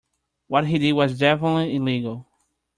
What 0.47 0.65
he 0.65 0.79
did 0.79 0.93
was 0.93 1.19
definitively 1.19 1.75
illegal. 1.75 2.25